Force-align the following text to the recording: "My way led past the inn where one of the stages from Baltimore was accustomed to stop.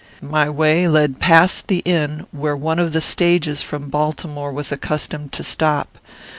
"My 0.23 0.49
way 0.49 0.87
led 0.87 1.19
past 1.19 1.67
the 1.67 1.83
inn 1.85 2.25
where 2.31 2.55
one 2.57 2.79
of 2.79 2.91
the 2.91 3.01
stages 3.01 3.61
from 3.61 3.89
Baltimore 3.91 4.51
was 4.51 4.71
accustomed 4.71 5.31
to 5.33 5.43
stop. 5.43 5.99